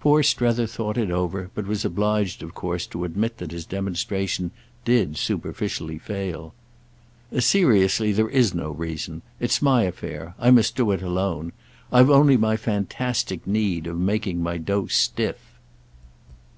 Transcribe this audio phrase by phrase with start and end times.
[0.00, 4.50] Poor Strether thought it over, but was obliged of course to admit that his demonstration
[4.84, 6.52] did superficially fail.
[7.38, 9.22] "Seriously, there is no reason.
[9.40, 11.52] It's my affair—I must do it alone.
[11.90, 15.38] I've only my fantastic need of making my dose stiff."